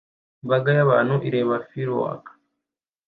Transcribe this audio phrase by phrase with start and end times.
[0.43, 2.33] Imbaga y'abantu ireba fireworks